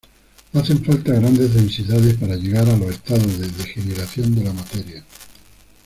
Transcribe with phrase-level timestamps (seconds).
[0.53, 5.03] Hacen falta grandes densidades para llegar a los estados de degeneración de la materia.